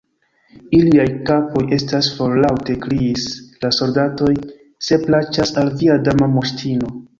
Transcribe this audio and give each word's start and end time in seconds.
"Iliaj 0.77 1.03
kapoj 1.27 1.61
estas 1.77 2.09
for" 2.15 2.33
laŭte 2.45 2.77
kriis 2.87 3.29
la 3.67 3.73
soldatoj 3.81 4.33
"se 4.89 5.01
plaĉas 5.07 5.55
al 5.65 5.73
via 5.83 6.03
Dama 6.11 6.35
Moŝtino." 6.37 6.95